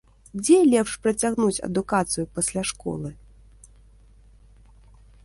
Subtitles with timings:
[0.45, 3.13] Дзе лепш працягнуць адукацыю пасля школы?